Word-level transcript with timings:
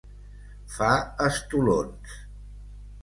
Fa 0.77 0.87
estolons. 1.27 2.17